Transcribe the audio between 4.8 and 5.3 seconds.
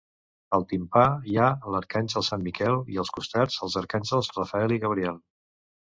Gabriel.